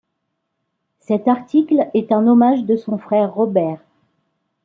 [0.99, 3.79] Cet article est un hommage de son frère Robert.